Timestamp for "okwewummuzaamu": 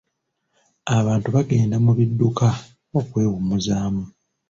2.99-4.03